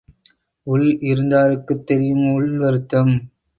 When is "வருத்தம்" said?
2.57-3.13